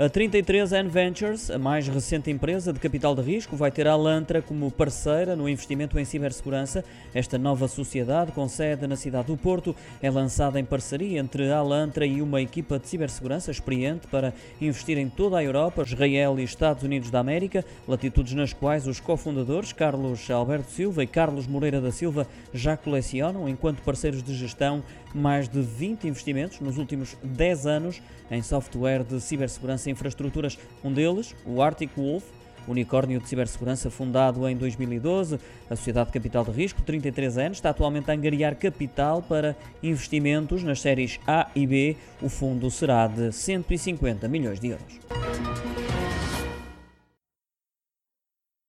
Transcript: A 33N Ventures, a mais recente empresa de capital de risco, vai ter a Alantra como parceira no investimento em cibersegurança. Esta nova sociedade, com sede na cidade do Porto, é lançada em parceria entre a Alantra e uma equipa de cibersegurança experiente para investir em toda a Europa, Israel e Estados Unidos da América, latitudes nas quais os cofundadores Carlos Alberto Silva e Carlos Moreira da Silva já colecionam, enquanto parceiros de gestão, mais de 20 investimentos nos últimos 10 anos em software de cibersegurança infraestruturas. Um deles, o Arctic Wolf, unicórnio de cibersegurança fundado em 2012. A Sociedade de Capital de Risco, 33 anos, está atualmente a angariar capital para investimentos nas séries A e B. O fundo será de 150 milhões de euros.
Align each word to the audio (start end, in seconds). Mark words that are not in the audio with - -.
A 0.00 0.08
33N 0.08 0.88
Ventures, 0.88 1.50
a 1.50 1.58
mais 1.58 1.86
recente 1.86 2.30
empresa 2.30 2.72
de 2.72 2.80
capital 2.80 3.14
de 3.14 3.20
risco, 3.20 3.54
vai 3.54 3.70
ter 3.70 3.86
a 3.86 3.92
Alantra 3.92 4.40
como 4.40 4.70
parceira 4.70 5.36
no 5.36 5.46
investimento 5.46 5.98
em 5.98 6.06
cibersegurança. 6.06 6.82
Esta 7.12 7.36
nova 7.36 7.68
sociedade, 7.68 8.32
com 8.32 8.48
sede 8.48 8.86
na 8.86 8.96
cidade 8.96 9.26
do 9.26 9.36
Porto, 9.36 9.76
é 10.00 10.10
lançada 10.10 10.58
em 10.58 10.64
parceria 10.64 11.20
entre 11.20 11.52
a 11.52 11.58
Alantra 11.58 12.06
e 12.06 12.22
uma 12.22 12.40
equipa 12.40 12.78
de 12.78 12.88
cibersegurança 12.88 13.50
experiente 13.50 14.06
para 14.06 14.32
investir 14.58 14.96
em 14.96 15.06
toda 15.06 15.36
a 15.36 15.44
Europa, 15.44 15.82
Israel 15.86 16.40
e 16.40 16.44
Estados 16.44 16.82
Unidos 16.82 17.10
da 17.10 17.18
América, 17.18 17.62
latitudes 17.86 18.32
nas 18.32 18.54
quais 18.54 18.86
os 18.86 19.00
cofundadores 19.00 19.70
Carlos 19.70 20.30
Alberto 20.30 20.70
Silva 20.70 21.04
e 21.04 21.06
Carlos 21.06 21.46
Moreira 21.46 21.78
da 21.78 21.92
Silva 21.92 22.26
já 22.54 22.74
colecionam, 22.74 23.46
enquanto 23.46 23.82
parceiros 23.82 24.22
de 24.22 24.34
gestão, 24.34 24.82
mais 25.14 25.46
de 25.46 25.60
20 25.60 26.08
investimentos 26.08 26.58
nos 26.60 26.78
últimos 26.78 27.18
10 27.22 27.66
anos 27.66 28.00
em 28.30 28.42
software 28.42 29.02
de 29.02 29.20
cibersegurança 29.20 29.89
infraestruturas. 29.90 30.58
Um 30.82 30.92
deles, 30.92 31.34
o 31.44 31.60
Arctic 31.60 31.90
Wolf, 31.96 32.24
unicórnio 32.66 33.20
de 33.20 33.28
cibersegurança 33.28 33.90
fundado 33.90 34.48
em 34.48 34.56
2012. 34.56 35.38
A 35.68 35.76
Sociedade 35.76 36.08
de 36.08 36.12
Capital 36.12 36.44
de 36.44 36.50
Risco, 36.52 36.82
33 36.82 37.38
anos, 37.38 37.58
está 37.58 37.70
atualmente 37.70 38.10
a 38.10 38.14
angariar 38.14 38.56
capital 38.56 39.22
para 39.22 39.56
investimentos 39.82 40.62
nas 40.62 40.80
séries 40.80 41.18
A 41.26 41.48
e 41.54 41.66
B. 41.66 41.96
O 42.22 42.28
fundo 42.28 42.70
será 42.70 43.06
de 43.06 43.32
150 43.32 44.28
milhões 44.28 44.60
de 44.60 44.68
euros. 44.68 45.19